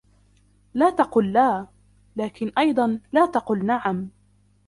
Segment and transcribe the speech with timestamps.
[0.73, 1.67] لا تقل لا،
[2.21, 4.09] لكن أيضا لا تقل نعم.